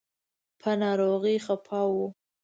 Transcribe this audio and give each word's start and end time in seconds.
په 0.61 0.69
ناروغ 0.81 1.15
به 1.23 1.33
خفه 1.45 1.81
و. 1.91 1.93